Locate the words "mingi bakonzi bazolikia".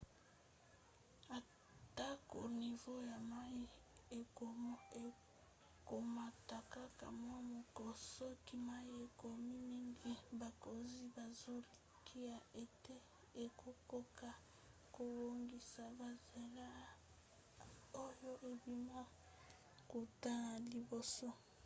9.69-12.37